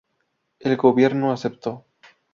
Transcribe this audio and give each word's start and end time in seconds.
El 0.59 0.77
gobierno 0.77 1.31
aceptó. 1.31 1.85